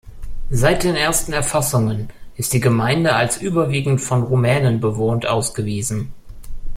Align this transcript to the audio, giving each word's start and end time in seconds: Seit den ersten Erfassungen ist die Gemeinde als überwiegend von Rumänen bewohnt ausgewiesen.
Seit 0.49 0.83
den 0.83 0.95
ersten 0.95 1.31
Erfassungen 1.31 2.09
ist 2.35 2.53
die 2.53 2.59
Gemeinde 2.59 3.13
als 3.15 3.39
überwiegend 3.39 4.01
von 4.01 4.23
Rumänen 4.23 4.79
bewohnt 4.79 5.27
ausgewiesen. 5.27 6.11